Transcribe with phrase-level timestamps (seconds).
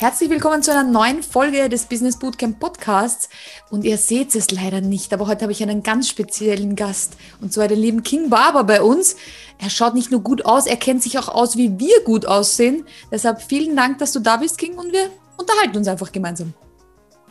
[0.00, 3.28] Herzlich willkommen zu einer neuen Folge des Business Bootcamp Podcasts.
[3.68, 7.52] Und ihr seht es leider nicht, aber heute habe ich einen ganz speziellen Gast und
[7.52, 9.16] zwar den lieben King Barber bei uns.
[9.58, 12.84] Er schaut nicht nur gut aus, er kennt sich auch aus, wie wir gut aussehen.
[13.10, 16.54] Deshalb vielen Dank, dass du da bist, King, und wir unterhalten uns einfach gemeinsam.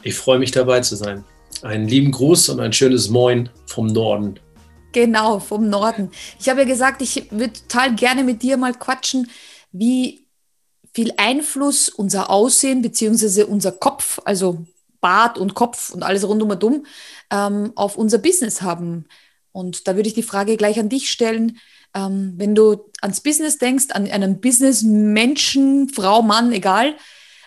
[0.04, 1.24] Ich freue mich dabei zu sein.
[1.62, 4.42] Einen lieben Gruß und ein schönes Moin vom Norden.
[4.92, 6.12] Genau, vom Norden.
[6.38, 9.32] Ich habe ja gesagt, ich würde total gerne mit dir mal quatschen,
[9.72, 10.27] wie
[10.98, 13.44] viel Einfluss unser Aussehen bzw.
[13.44, 14.66] unser Kopf, also
[15.00, 16.88] Bart und Kopf und alles rundum und um,
[17.30, 19.06] ähm, auf unser Business haben.
[19.52, 21.60] Und da würde ich die Frage gleich an dich stellen.
[21.94, 26.96] Ähm, wenn du ans Business denkst, an einen Business-Menschen, Frau, Mann, egal,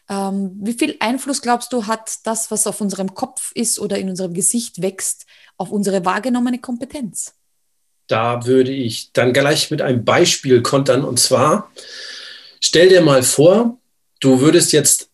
[0.09, 4.11] ähm, wie viel Einfluss glaubst du, hat das, was auf unserem Kopf ist oder in
[4.11, 5.27] unserem Gesicht wächst,
[5.57, 7.35] auf unsere wahrgenommene Kompetenz?
[8.07, 11.05] Da würde ich dann gleich mit einem Beispiel kontern.
[11.05, 11.73] Und zwar,
[12.61, 13.79] Stell dir mal vor,
[14.21, 15.09] du würdest jetzt,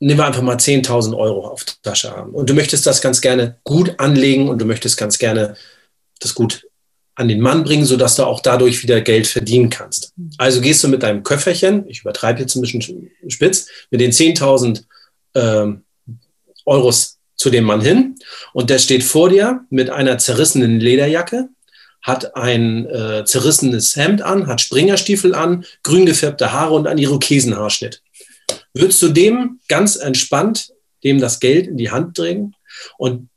[0.00, 3.20] nehmen wir einfach mal 10.000 Euro auf die Tasche haben und du möchtest das ganz
[3.20, 5.56] gerne gut anlegen und du möchtest ganz gerne
[6.20, 6.66] das gut
[7.14, 10.12] an den Mann bringen, sodass du auch dadurch wieder Geld verdienen kannst.
[10.36, 14.82] Also gehst du mit deinem Köfferchen, ich übertreibe jetzt ein bisschen spitz, mit den 10.000
[15.36, 15.84] ähm,
[16.66, 18.16] Euros zu dem Mann hin
[18.52, 21.48] und der steht vor dir mit einer zerrissenen Lederjacke,
[22.04, 28.02] hat ein äh, zerrissenes Hemd an, hat Springerstiefel an, grün gefärbte Haare und einen Irokesenhaarschnitt.
[28.74, 30.68] Würdest du dem ganz entspannt
[31.04, 32.56] dem das Geld in die Hand drängen
[32.96, 33.28] und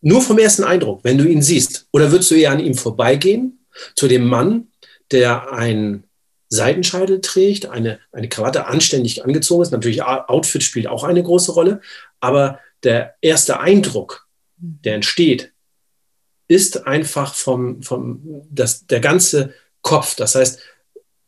[0.00, 3.64] nur vom ersten Eindruck, wenn du ihn siehst, oder würdest du eher an ihm vorbeigehen
[3.96, 4.68] zu dem Mann,
[5.10, 6.04] der ein
[6.48, 9.70] Seitenscheitel trägt, eine, eine Krawatte anständig angezogen ist.
[9.70, 11.80] Natürlich, Outfit spielt auch eine große Rolle,
[12.20, 15.53] aber der erste Eindruck, der entsteht,
[16.48, 20.16] ist einfach vom, vom das, der ganze Kopf.
[20.16, 20.60] Das heißt,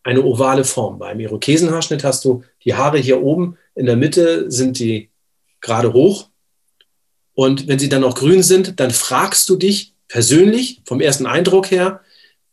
[0.03, 0.99] eine ovale Form.
[0.99, 5.11] Beim Irokesenhaarschnitt hast du die Haare hier oben, in der Mitte sind die
[5.61, 6.29] gerade hoch.
[7.35, 11.71] Und wenn sie dann noch grün sind, dann fragst du dich persönlich vom ersten Eindruck
[11.71, 12.01] her,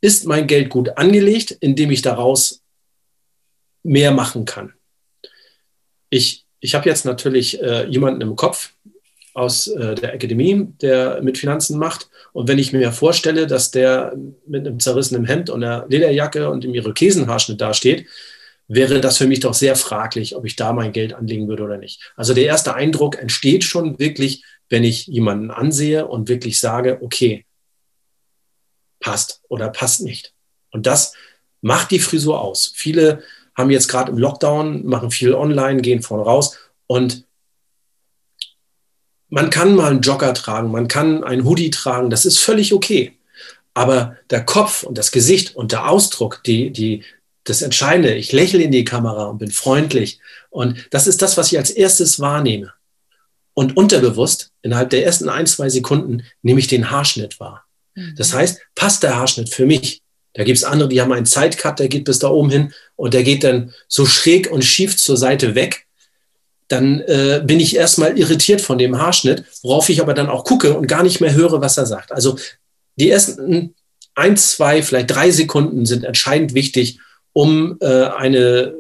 [0.02, 2.62] ist mein Geld gut angelegt, indem ich daraus
[3.84, 4.74] mehr machen kann?
[6.10, 8.74] Ich, ich habe jetzt natürlich äh, jemanden im Kopf,
[9.34, 12.10] aus äh, der Akademie, der mit Finanzen macht.
[12.34, 16.64] Und wenn ich mir vorstelle, dass der mit einem zerrissenen Hemd und einer Lederjacke und
[16.64, 18.08] dem Irokesenhaarschnitt dasteht,
[18.68, 21.78] wäre das für mich doch sehr fraglich, ob ich da mein Geld anlegen würde oder
[21.78, 22.14] nicht.
[22.16, 27.46] Also der erste Eindruck entsteht schon wirklich, wenn ich jemanden ansehe und wirklich sage, okay,
[29.00, 30.34] passt oder passt nicht.
[30.72, 31.14] Und das
[31.62, 32.72] macht die Frisur aus.
[32.74, 33.22] Viele
[33.56, 36.58] haben jetzt gerade im Lockdown, machen viel online, gehen vorne raus
[36.88, 37.26] und
[39.34, 43.18] man kann mal einen Jogger tragen, man kann einen Hoodie tragen, das ist völlig okay.
[43.74, 47.04] Aber der Kopf und das Gesicht und der Ausdruck, die, die,
[47.44, 50.20] das Entscheidende, ich lächle in die Kamera und bin freundlich.
[50.52, 52.74] Und das ist das, was ich als erstes wahrnehme.
[53.56, 57.66] Und unterbewusst, innerhalb der ersten ein, zwei Sekunden, nehme ich den Haarschnitt wahr.
[57.96, 58.14] Mhm.
[58.16, 60.04] Das heißt, passt der Haarschnitt für mich?
[60.34, 63.16] Da gibt es andere, die haben einen Zeitcut, der geht bis da oben hin und
[63.16, 65.88] der geht dann so schräg und schief zur Seite weg
[66.74, 70.76] dann äh, bin ich erstmal irritiert von dem Haarschnitt, worauf ich aber dann auch gucke
[70.76, 72.12] und gar nicht mehr höre, was er sagt.
[72.12, 72.38] Also
[72.96, 73.76] die ersten
[74.16, 77.00] ein, zwei, vielleicht drei Sekunden sind entscheidend wichtig,
[77.32, 78.74] um äh, eine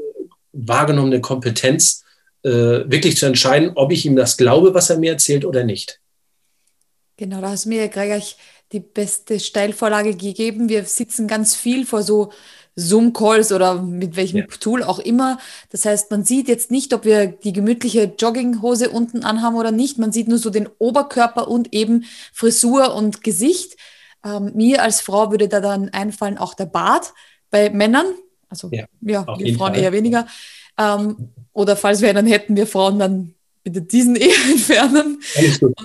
[0.51, 2.03] wahrgenommene Kompetenz
[2.43, 5.99] äh, wirklich zu entscheiden, ob ich ihm das glaube, was er mir erzählt oder nicht.
[7.17, 8.37] Genau, da hast du mir gleich
[8.71, 10.67] die beste Steilvorlage gegeben.
[10.67, 12.31] Wir sitzen ganz viel vor so
[12.75, 14.45] Zoom-Calls oder mit welchem ja.
[14.59, 15.37] Tool auch immer.
[15.69, 19.99] Das heißt, man sieht jetzt nicht, ob wir die gemütliche Jogginghose unten anhaben oder nicht.
[19.99, 23.77] Man sieht nur so den Oberkörper und eben Frisur und Gesicht.
[24.25, 27.13] Ähm, mir als Frau würde da dann einfallen auch der Bart
[27.51, 28.05] bei Männern.
[28.49, 29.83] Also ja, ja wir Frauen Fall.
[29.83, 30.27] eher weniger.
[30.77, 35.21] Ähm, oder falls wir einen hätten, wir Frauen dann bitte diesen eher entfernen.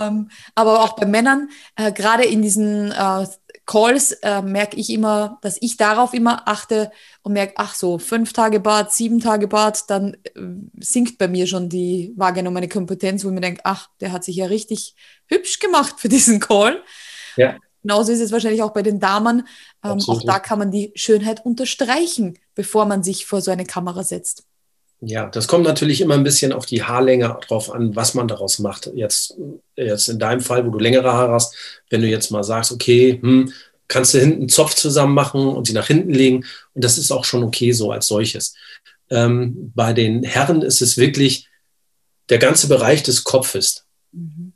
[0.01, 3.27] Ähm, aber auch bei Männern, äh, gerade in diesen äh,
[3.69, 6.91] Calls äh, merke ich immer, dass ich darauf immer achte
[7.21, 10.41] und merke, ach so, fünf Tage Bad, sieben Tage Bad, dann äh,
[10.81, 14.37] sinkt bei mir schon die wahrgenommene Kompetenz, wo ich mir denke, ach, der hat sich
[14.37, 14.95] ja richtig
[15.27, 16.83] hübsch gemacht für diesen Call.
[17.37, 17.59] Ja.
[17.83, 19.47] Genauso ist es wahrscheinlich auch bei den Damen.
[19.85, 24.03] Ähm, auch da kann man die Schönheit unterstreichen, bevor man sich vor so eine Kamera
[24.03, 24.48] setzt.
[25.01, 28.59] Ja, das kommt natürlich immer ein bisschen auf die Haarlänge drauf an, was man daraus
[28.59, 28.91] macht.
[28.95, 29.37] Jetzt,
[29.77, 31.55] jetzt in deinem Fall, wo du längere Haare hast,
[31.89, 33.53] wenn du jetzt mal sagst, okay, hm,
[33.87, 36.45] kannst du hinten einen Zopf zusammen machen und sie nach hinten legen.
[36.75, 38.55] Und das ist auch schon okay so als solches.
[39.09, 41.49] Ähm, bei den Herren ist es wirklich
[42.29, 43.87] der ganze Bereich des Kopfes.
[44.13, 44.53] Mhm.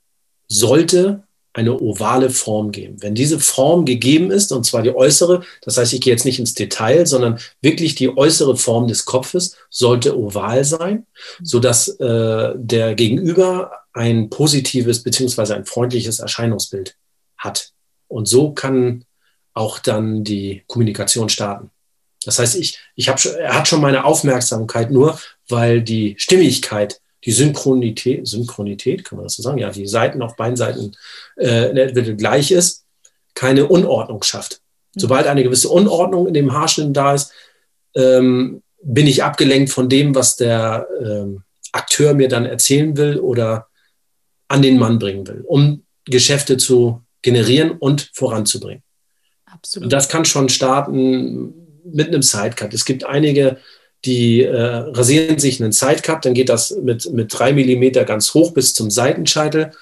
[0.48, 1.22] Sollte
[1.54, 3.02] eine ovale Form geben.
[3.02, 6.38] Wenn diese Form gegeben ist, und zwar die äußere, das heißt, ich gehe jetzt nicht
[6.38, 11.06] ins Detail, sondern wirklich die äußere Form des Kopfes sollte oval sein,
[11.42, 16.96] sodass äh, der Gegenüber ein positives beziehungsweise ein freundliches Erscheinungsbild
[17.36, 17.72] hat.
[18.08, 19.04] Und so kann
[19.52, 21.70] auch dann die Kommunikation starten.
[22.24, 25.18] Das heißt, ich, ich hab, er hat schon meine Aufmerksamkeit nur,
[25.48, 29.58] weil die Stimmigkeit die Synchronität, Synchronität, kann man das so sagen?
[29.58, 30.92] Ja, die Seiten auf beiden Seiten
[31.36, 32.84] äh, gleich ist,
[33.34, 34.60] keine Unordnung schafft.
[34.94, 37.32] Sobald eine gewisse Unordnung in dem Haarschnitt da ist,
[37.94, 41.42] ähm, bin ich abgelenkt von dem, was der ähm,
[41.72, 43.68] Akteur mir dann erzählen will oder
[44.48, 48.82] an den Mann bringen will, um Geschäfte zu generieren und voranzubringen.
[49.46, 49.84] Absolut.
[49.84, 51.54] Und das kann schon starten
[51.84, 52.74] mit einem Sidecut.
[52.74, 53.58] Es gibt einige
[54.04, 58.52] die äh, rasieren sich einen Sidecut, dann geht das mit, mit drei Millimeter ganz hoch
[58.52, 59.72] bis zum Seitenscheitel.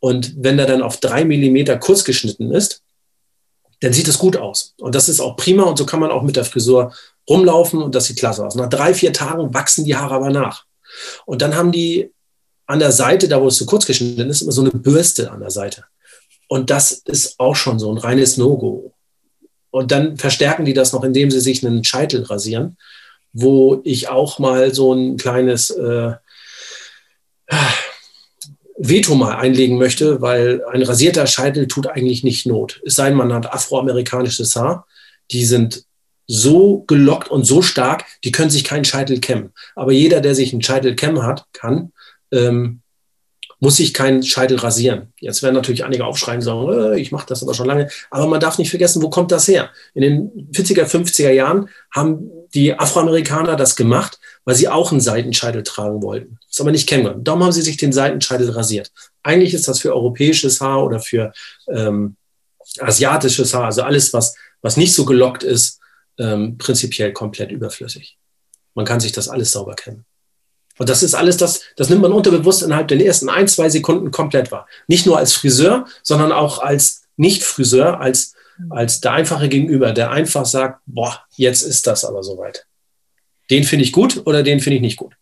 [0.00, 2.82] Und wenn der dann auf drei Millimeter kurz geschnitten ist,
[3.80, 4.74] dann sieht es gut aus.
[4.78, 6.92] Und das ist auch prima und so kann man auch mit der Frisur
[7.28, 8.56] rumlaufen und das sieht klasse aus.
[8.56, 10.64] Nach drei, vier Tagen wachsen die Haare aber nach.
[11.26, 12.10] Und dann haben die
[12.66, 15.40] an der Seite, da wo es zu kurz geschnitten ist, immer so eine Bürste an
[15.40, 15.84] der Seite.
[16.48, 18.92] Und das ist auch schon so ein reines No-Go.
[19.70, 22.76] Und dann verstärken die das noch, indem sie sich einen Scheitel rasieren
[23.40, 26.12] wo ich auch mal so ein kleines äh,
[28.76, 32.80] Veto mal einlegen möchte, weil ein rasierter Scheitel tut eigentlich nicht Not.
[32.84, 34.86] Es sei denn, man hat afroamerikanisches Haar,
[35.30, 35.84] die sind
[36.26, 39.52] so gelockt und so stark, die können sich keinen Scheitel kämmen.
[39.76, 41.92] Aber jeder, der sich einen Scheitel kämmen hat, kann,
[42.32, 42.82] ähm,
[43.60, 45.12] muss sich keinen Scheitel rasieren.
[45.18, 47.88] Jetzt werden natürlich einige aufschreien und sagen, äh, ich mache das aber schon lange.
[48.10, 49.70] Aber man darf nicht vergessen, wo kommt das her?
[49.94, 55.62] In den 40er, 50er Jahren haben die Afroamerikaner das gemacht, weil sie auch einen Seitenscheitel
[55.62, 56.38] tragen wollten.
[56.48, 57.26] Das aber nicht kennengelernt.
[57.26, 58.92] Darum haben sie sich den Seitenscheitel rasiert.
[59.22, 61.32] Eigentlich ist das für europäisches Haar oder für
[61.68, 62.16] ähm,
[62.80, 65.80] asiatisches Haar, also alles, was, was nicht so gelockt ist,
[66.18, 68.18] ähm, prinzipiell komplett überflüssig.
[68.74, 70.04] Man kann sich das alles sauber kennen.
[70.78, 74.10] Und das ist alles, das, das nimmt man unterbewusst innerhalb der ersten ein, zwei Sekunden
[74.10, 74.66] komplett wahr.
[74.86, 78.34] Nicht nur als Friseur, sondern auch als Nicht-Friseur, als,
[78.70, 82.66] als der einfache Gegenüber, der einfach sagt, boah, jetzt ist das aber soweit.
[83.50, 85.14] Den finde ich gut oder den finde ich nicht gut.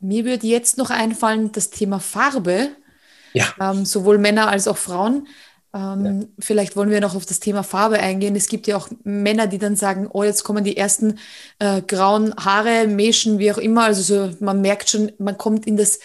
[0.00, 2.70] Mir würde jetzt noch einfallen, das Thema Farbe,
[3.34, 3.54] ja.
[3.60, 5.28] ähm, sowohl Männer als auch Frauen.
[5.72, 6.26] Ähm, ja.
[6.40, 8.34] Vielleicht wollen wir noch auf das Thema Farbe eingehen.
[8.34, 11.18] Es gibt ja auch Männer, die dann sagen, oh, jetzt kommen die ersten
[11.58, 13.84] äh, grauen Haare, Meschen, wie auch immer.
[13.84, 16.00] Also so, man merkt schon, man kommt in das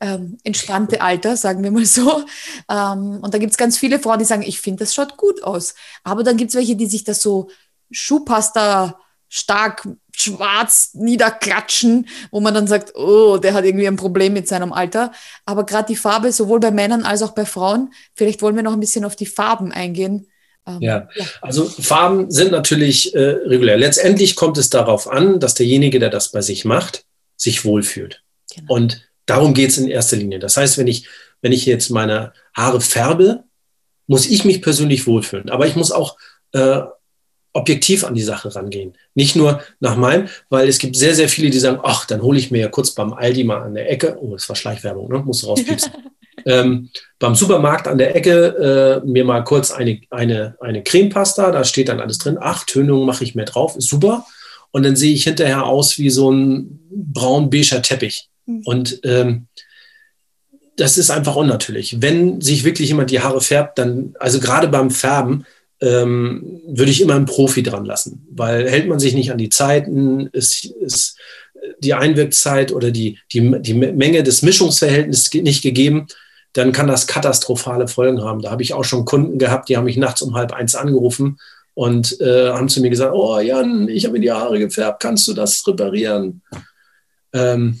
[0.00, 2.24] ähm, entspannte Alter, sagen wir mal so.
[2.70, 5.42] Ähm, und da gibt es ganz viele Frauen, die sagen, ich finde, das schaut gut
[5.42, 5.74] aus.
[6.02, 7.50] Aber dann gibt es welche, die sich das so
[7.90, 8.98] Schuhpasta
[9.34, 14.72] stark schwarz niederklatschen, wo man dann sagt, oh, der hat irgendwie ein Problem mit seinem
[14.72, 15.10] Alter.
[15.44, 18.74] Aber gerade die Farbe, sowohl bei Männern als auch bei Frauen, vielleicht wollen wir noch
[18.74, 20.28] ein bisschen auf die Farben eingehen.
[20.68, 21.08] Ähm, ja.
[21.16, 21.26] ja.
[21.40, 23.76] also Farben sind natürlich äh, regulär.
[23.76, 27.04] Letztendlich kommt es darauf an, dass derjenige, der das bei sich macht,
[27.36, 28.22] sich wohlfühlt.
[28.54, 28.72] Genau.
[28.72, 30.38] Und darum geht es in erster Linie.
[30.38, 31.08] Das heißt, wenn ich,
[31.42, 33.42] wenn ich jetzt meine Haare färbe,
[34.06, 35.50] muss ich mich persönlich wohlfühlen.
[35.50, 36.16] Aber ich muss auch
[36.52, 36.82] äh,
[37.54, 38.94] objektiv an die Sache rangehen.
[39.14, 42.38] Nicht nur nach meinem, weil es gibt sehr, sehr viele, die sagen, ach, dann hole
[42.38, 45.20] ich mir ja kurz beim Aldi mal an der Ecke, oh, das war Schleichwerbung, ne?
[45.20, 45.92] muss rauspiepsen,
[46.46, 46.90] ähm,
[47.20, 51.88] beim Supermarkt an der Ecke äh, mir mal kurz eine, eine, eine Cremepasta, da steht
[51.88, 54.26] dann alles drin, ach, Tönung mache ich mehr drauf, ist super.
[54.72, 58.28] Und dann sehe ich hinterher aus wie so ein braun-beiger Teppich.
[58.46, 58.62] Mhm.
[58.64, 59.46] Und ähm,
[60.76, 62.02] das ist einfach unnatürlich.
[62.02, 65.46] Wenn sich wirklich jemand die Haare färbt, dann, also gerade beim Färben,
[65.80, 69.48] ähm, würde ich immer einen Profi dran lassen, weil hält man sich nicht an die
[69.48, 71.18] Zeiten, ist, ist
[71.80, 76.06] die Einwirkzeit oder die, die, die Menge des Mischungsverhältnisses nicht gegeben,
[76.52, 78.40] dann kann das katastrophale Folgen haben.
[78.40, 81.38] Da habe ich auch schon Kunden gehabt, die haben mich nachts um halb eins angerufen
[81.74, 85.26] und äh, haben zu mir gesagt, oh Jan, ich habe mir die Haare gefärbt, kannst
[85.26, 86.42] du das reparieren?
[87.32, 87.80] Ähm,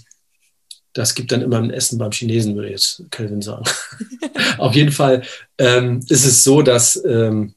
[0.92, 3.64] das gibt dann immer ein Essen beim Chinesen, würde jetzt Kelvin sagen.
[4.58, 5.22] Auf jeden Fall
[5.58, 7.54] ähm, ist es so, dass ähm,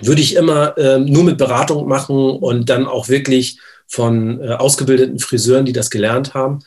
[0.00, 5.18] würde ich immer äh, nur mit Beratung machen und dann auch wirklich von äh, ausgebildeten
[5.18, 6.60] Friseuren, die das gelernt haben,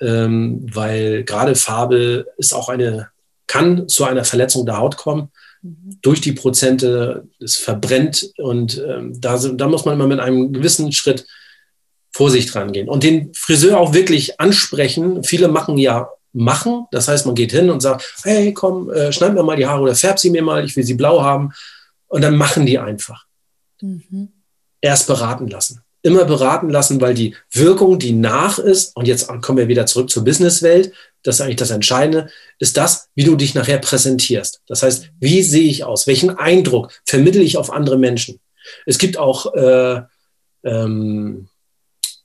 [0.00, 3.08] ähm, weil gerade Farbe ist auch eine,
[3.46, 5.30] kann zu einer Verletzung der Haut kommen.
[5.62, 5.98] Mhm.
[6.02, 10.92] durch die Prozente, es verbrennt und ähm, da, da muss man immer mit einem gewissen
[10.92, 11.26] Schritt
[12.12, 15.22] Vorsicht rangehen und den Friseur auch wirklich ansprechen.
[15.22, 19.34] Viele machen ja machen, das heißt, man geht hin und sagt, hey, komm, äh, schneid
[19.34, 21.52] mir mal die Haare oder färb sie mir mal, ich will sie blau haben
[22.16, 23.26] und dann machen die einfach.
[23.82, 24.32] Mhm.
[24.80, 25.82] Erst beraten lassen.
[26.00, 30.08] immer beraten lassen, weil die Wirkung, die nach ist, und jetzt kommen wir wieder zurück
[30.08, 30.92] zur Businesswelt,
[31.22, 34.62] das ist eigentlich das Entscheidende, ist das, wie du dich nachher präsentierst.
[34.66, 36.06] Das heißt, wie sehe ich aus?
[36.06, 38.40] Welchen Eindruck vermittle ich auf andere Menschen?
[38.86, 40.00] Es gibt auch äh,
[40.64, 41.48] ähm,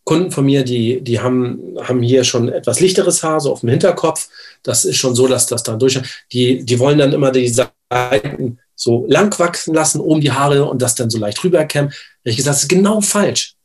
[0.06, 3.70] Kunden von mir, die, die haben, haben hier schon etwas lichteres Haar, so auf dem
[3.70, 4.30] Hinterkopf.
[4.64, 6.00] Das ist schon so, dass das dann durch.
[6.32, 10.82] Die, die wollen dann immer die Seiten so lang wachsen lassen, oben die Haare und
[10.82, 11.94] das dann so leicht rüberkämmen.
[12.24, 13.56] Ich gesagt, das ist genau falsch.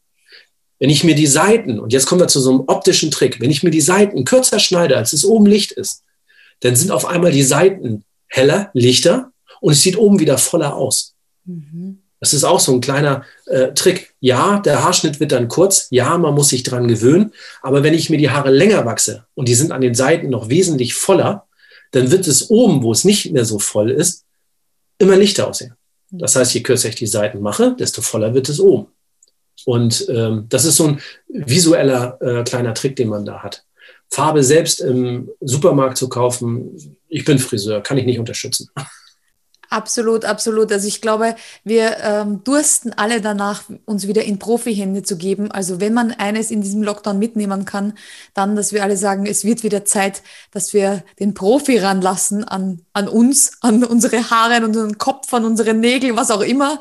[0.78, 3.50] Wenn ich mir die Seiten, und jetzt kommen wir zu so einem optischen Trick, wenn
[3.50, 6.02] ich mir die Seiten kürzer schneide, als es oben Licht ist,
[6.60, 11.14] dann sind auf einmal die Seiten heller, lichter und es sieht oben wieder voller aus.
[11.44, 12.02] Mhm.
[12.20, 14.14] Das ist auch so ein kleiner äh, Trick.
[14.20, 15.86] Ja, der Haarschnitt wird dann kurz.
[15.90, 17.32] Ja, man muss sich dran gewöhnen.
[17.62, 20.48] Aber wenn ich mir die Haare länger wachse und die sind an den Seiten noch
[20.48, 21.46] wesentlich voller,
[21.92, 24.24] dann wird es oben, wo es nicht mehr so voll ist,
[24.98, 25.74] immer lichter aussehen.
[26.10, 28.88] Das heißt, je kürzer ich die Seiten mache, desto voller wird es oben.
[29.64, 33.64] Und ähm, das ist so ein visueller äh, kleiner Trick, den man da hat.
[34.10, 38.70] Farbe selbst im Supermarkt zu kaufen, ich bin Friseur, kann ich nicht unterstützen.
[39.76, 40.72] Absolut, absolut.
[40.72, 45.50] Also ich glaube, wir ähm, dursten alle danach, uns wieder in Profihände zu geben.
[45.50, 47.92] Also wenn man eines in diesem Lockdown mitnehmen kann,
[48.32, 52.80] dann, dass wir alle sagen, es wird wieder Zeit, dass wir den Profi ranlassen an,
[52.94, 56.80] an uns, an unsere Haare, an unseren Kopf, an unsere Nägel, was auch immer.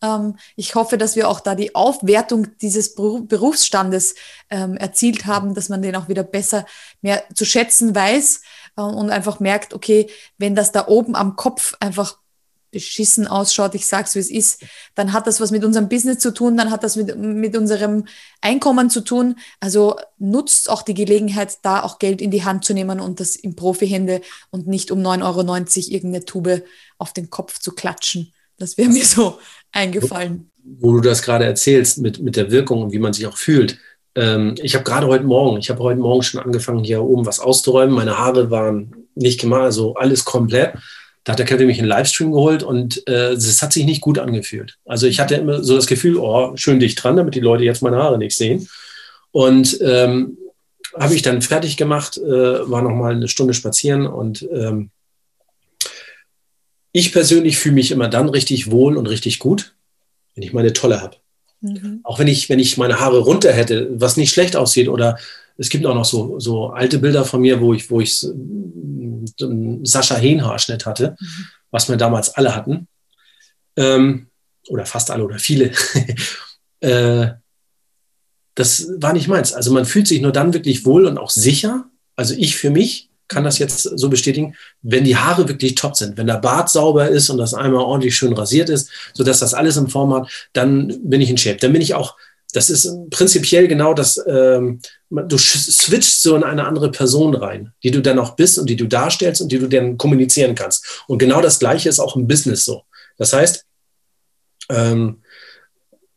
[0.00, 4.14] Ähm, ich hoffe, dass wir auch da die Aufwertung dieses Berufsstandes
[4.50, 6.64] ähm, erzielt haben, dass man den auch wieder besser
[7.02, 8.42] mehr zu schätzen weiß
[8.76, 12.18] äh, und einfach merkt, okay, wenn das da oben am Kopf einfach
[12.76, 14.62] beschissen ausschaut, ich sag's wie es ist,
[14.94, 18.04] dann hat das was mit unserem Business zu tun, dann hat das mit, mit unserem
[18.42, 19.36] Einkommen zu tun.
[19.60, 23.34] Also nutzt auch die Gelegenheit, da auch Geld in die Hand zu nehmen und das
[23.34, 26.64] in Profihände und nicht um 9,90 Euro irgendeine Tube
[26.98, 28.34] auf den Kopf zu klatschen.
[28.58, 29.38] Das wäre mir so
[29.72, 30.50] eingefallen.
[30.62, 33.78] Wo du das gerade erzählst mit, mit der Wirkung und wie man sich auch fühlt.
[34.14, 37.40] Ähm, ich habe gerade heute Morgen, ich habe heute Morgen schon angefangen, hier oben was
[37.40, 37.94] auszuräumen.
[37.94, 40.74] Meine Haare waren nicht gemacht, also alles komplett.
[41.26, 44.00] Da hat der Kevin mich in einen Livestream geholt und äh, es hat sich nicht
[44.00, 44.78] gut angefühlt.
[44.84, 47.82] Also ich hatte immer so das Gefühl, oh, schön dicht dran, damit die Leute jetzt
[47.82, 48.68] meine Haare nicht sehen.
[49.32, 50.38] Und ähm,
[50.96, 54.90] habe ich dann fertig gemacht, äh, war noch mal eine Stunde spazieren und ähm,
[56.92, 59.74] ich persönlich fühle mich immer dann richtig wohl und richtig gut,
[60.36, 61.16] wenn ich meine Tolle habe.
[61.60, 62.02] Mhm.
[62.04, 65.18] Auch wenn ich, wenn ich meine Haare runter hätte, was nicht schlecht aussieht oder
[65.58, 69.84] es gibt auch noch so, so alte Bilder von mir, wo ich, wo ich einen
[69.84, 71.46] Sascha Hehn-Haarschnitt hatte, mhm.
[71.70, 72.88] was wir damals alle hatten.
[73.76, 74.28] Ähm,
[74.68, 75.72] oder fast alle oder viele.
[76.80, 77.28] äh,
[78.54, 79.52] das war nicht meins.
[79.52, 81.88] Also man fühlt sich nur dann wirklich wohl und auch sicher.
[82.16, 86.16] Also ich für mich kann das jetzt so bestätigen, wenn die Haare wirklich top sind,
[86.16, 89.76] wenn der Bart sauber ist und das einmal ordentlich schön rasiert ist, sodass das alles
[89.76, 91.58] in Form hat, dann bin ich in Shape.
[91.60, 92.16] Dann bin ich auch
[92.56, 97.90] das ist prinzipiell genau das, ähm, du switchst so in eine andere Person rein, die
[97.90, 101.04] du dann auch bist und die du darstellst und die du dann kommunizieren kannst.
[101.06, 102.84] Und genau das Gleiche ist auch im Business so.
[103.18, 103.66] Das heißt,
[104.70, 105.20] ähm,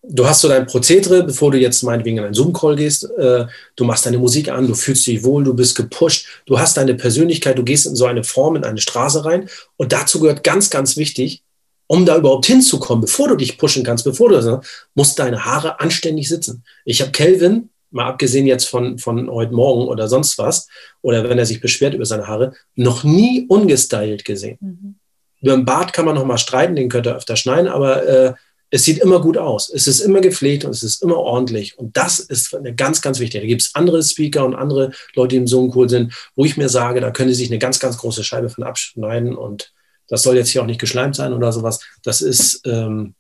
[0.01, 3.83] du hast so dein Prozedere, bevor du jetzt meinetwegen in einen Zoom-Call gehst, äh, du
[3.83, 7.57] machst deine Musik an, du fühlst dich wohl, du bist gepusht, du hast deine Persönlichkeit,
[7.57, 9.49] du gehst in so eine Form, in eine Straße rein.
[9.75, 11.43] Und dazu gehört ganz, ganz wichtig,
[11.91, 14.61] um da überhaupt hinzukommen, bevor du dich pushen kannst, bevor du,
[14.93, 16.63] muss deine Haare anständig sitzen.
[16.85, 20.67] Ich habe Kelvin, mal abgesehen jetzt von, von heute Morgen oder sonst was,
[21.01, 24.59] oder wenn er sich beschwert über seine Haare, noch nie ungestylt gesehen.
[24.61, 24.95] Mhm.
[25.41, 28.33] Über den Bart kann man noch mal streiten, den könnte er öfter schneiden, aber äh,
[28.69, 29.71] es sieht immer gut aus.
[29.73, 31.79] Es ist immer gepflegt und es ist immer ordentlich.
[31.79, 33.41] Und das ist eine ganz, ganz wichtig.
[33.41, 36.55] Da gibt es andere Speaker und andere Leute, die im Zoom cool sind, wo ich
[36.55, 39.73] mir sage, da können sie sich eine ganz, ganz große Scheibe von abschneiden und
[40.09, 41.79] das soll jetzt hier auch nicht geschleimt sein oder sowas.
[42.03, 43.13] Das ist ähm,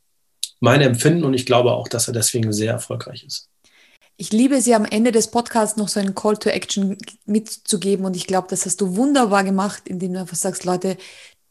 [0.59, 3.47] mein Empfinden und ich glaube auch, dass er deswegen sehr erfolgreich ist.
[4.17, 8.17] Ich liebe sie am Ende des Podcasts noch so einen Call to Action mitzugeben und
[8.17, 10.97] ich glaube, das hast du wunderbar gemacht, indem du einfach sagst, Leute,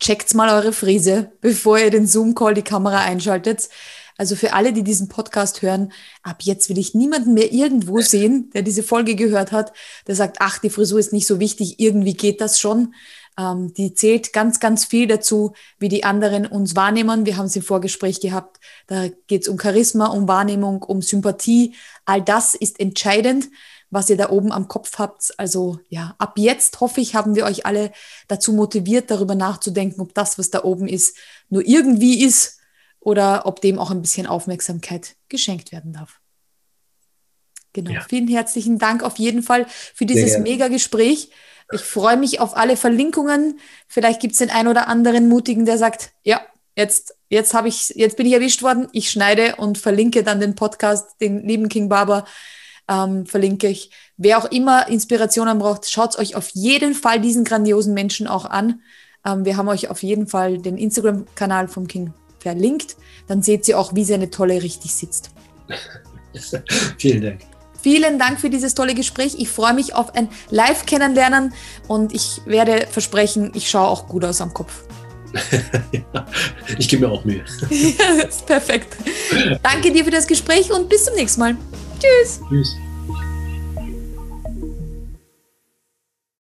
[0.00, 3.70] checkt mal eure Frise, bevor ihr den Zoom-Call, die Kamera einschaltet.
[4.18, 5.92] Also für alle, die diesen Podcast hören,
[6.22, 9.72] ab jetzt will ich niemanden mehr irgendwo sehen, der diese Folge gehört hat,
[10.06, 12.94] der sagt, ach, die Frisur ist nicht so wichtig, irgendwie geht das schon,
[13.38, 17.24] ähm, die zählt ganz, ganz viel dazu, wie die anderen uns wahrnehmen.
[17.24, 18.58] Wir haben es im Vorgespräch gehabt.
[18.88, 21.74] Da geht es um Charisma, um Wahrnehmung, um Sympathie.
[22.04, 23.48] All das ist entscheidend,
[23.90, 25.32] was ihr da oben am Kopf habt.
[25.38, 27.92] Also ja, ab jetzt hoffe ich, haben wir euch alle
[28.26, 31.16] dazu motiviert, darüber nachzudenken, ob das, was da oben ist,
[31.48, 32.58] nur irgendwie ist
[32.98, 36.20] oder ob dem auch ein bisschen Aufmerksamkeit geschenkt werden darf.
[37.72, 37.92] Genau.
[37.92, 38.04] Ja.
[38.08, 41.30] Vielen herzlichen Dank auf jeden Fall für dieses mega Gespräch.
[41.72, 43.58] Ich freue mich auf alle Verlinkungen.
[43.86, 46.40] Vielleicht gibt es den einen oder anderen Mutigen, der sagt, ja,
[46.78, 48.86] Jetzt, jetzt habe ich, jetzt bin ich erwischt worden.
[48.92, 52.24] Ich schneide und verlinke dann den Podcast, den lieben King Barber,
[52.88, 53.90] ähm, verlinke ich.
[54.16, 58.80] Wer auch immer Inspirationen braucht, schaut euch auf jeden Fall diesen grandiosen Menschen auch an.
[59.26, 62.96] Ähm, wir haben euch auf jeden Fall den Instagram-Kanal vom King verlinkt.
[63.26, 65.30] Dann seht ihr auch, wie seine Tolle richtig sitzt.
[66.96, 67.57] Vielen Dank.
[67.80, 69.36] Vielen Dank für dieses tolle Gespräch.
[69.38, 71.54] Ich freue mich auf ein Live-Kennenlernen
[71.86, 74.82] und ich werde versprechen, ich schaue auch gut aus am Kopf.
[75.92, 76.26] ja,
[76.78, 77.44] ich gebe mir auch Mühe.
[77.70, 78.96] ja, perfekt.
[79.62, 81.56] Danke dir für das Gespräch und bis zum nächsten Mal.
[82.00, 82.40] Tschüss.
[82.48, 82.76] Tschüss.